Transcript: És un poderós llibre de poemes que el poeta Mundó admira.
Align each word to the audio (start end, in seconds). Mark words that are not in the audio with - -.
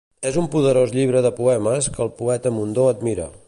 És 0.27 0.37
un 0.43 0.47
poderós 0.55 0.93
llibre 0.95 1.21
de 1.27 1.31
poemes 1.41 1.91
que 1.97 2.03
el 2.07 2.11
poeta 2.23 2.57
Mundó 2.59 2.89
admira. 2.95 3.33